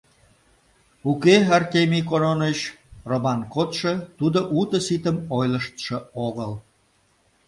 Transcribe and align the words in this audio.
—Уке, 1.11 1.35
Артемий 1.57 2.03
Кононыч, 2.09 2.59
Роман 3.09 3.39
кодшо, 3.53 3.93
тудо 4.17 4.39
уто-ситым 4.59 5.17
ойлыштшо 5.37 5.97
огыл. 6.25 6.51